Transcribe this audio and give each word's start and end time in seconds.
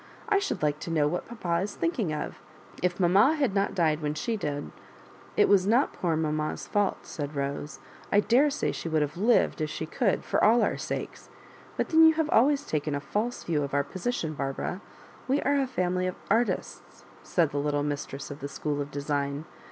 "I 0.29 0.39
should 0.39 0.63
like 0.63 0.79
to 0.79 0.89
know 0.89 1.07
what 1.07 1.27
papa 1.27 1.61
is 1.61 1.75
thinking 1.75 2.11
of? 2.11 2.41
If 2.81 2.99
mamma 2.99 3.35
had 3.35 3.53
not 3.53 3.75
died 3.75 4.01
when 4.01 4.15
she 4.15 4.35
did" 4.35 4.71
"It 5.37 5.47
was 5.47 5.67
not 5.67 5.93
poor 5.93 6.15
mamma's 6.15 6.65
fault," 6.65 7.05
said 7.05 7.35
Bose. 7.35 7.77
*' 7.95 8.11
I 8.11 8.19
daresay 8.19 8.71
she 8.71 8.89
would 8.89 9.03
have 9.03 9.15
lived 9.15 9.61
if 9.61 9.69
she 9.69 9.85
could 9.85 10.23
for 10.23 10.43
all 10.43 10.63
our 10.63 10.75
sakes. 10.75 11.29
But 11.77 11.89
then 11.89 12.07
you 12.07 12.15
have 12.15 12.31
always 12.31 12.65
taken 12.65 12.95
a 12.95 12.99
false 12.99 13.43
view 13.43 13.61
of 13.61 13.75
our 13.75 13.83
position, 13.83 14.33
Barbara. 14.33 14.81
We 15.27 15.39
are 15.43 15.61
a 15.61 15.67
family 15.67 16.07
of 16.07 16.15
artists,'" 16.31 17.05
said 17.21 17.51
the 17.51 17.59
little 17.59 17.83
mistress 17.83 18.31
of 18.31 18.39
the 18.39 18.47
School 18.49 18.81
of 18.81 18.89
Design. 18.89 19.45